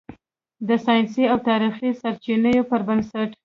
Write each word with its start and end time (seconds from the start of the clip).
د 0.67 0.69
"ساینسي 0.85 1.23
او 1.31 1.37
تاریخي 1.49 1.89
سرچینو" 2.01 2.67
پر 2.69 2.81
بنسټ 2.87 3.29